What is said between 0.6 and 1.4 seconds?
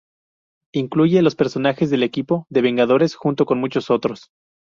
Incluye los